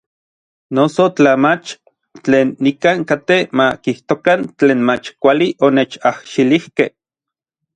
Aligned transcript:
Noso 0.77 1.03
tla 1.17 1.33
mach, 1.45 1.67
tlen 2.23 2.47
nikan 2.65 2.99
katej 3.09 3.43
ma 3.57 3.67
kijtokan 3.83 4.41
tlen 4.59 4.79
mach 4.87 5.07
kuali 5.21 5.47
onechajxilijkej. 5.65 6.89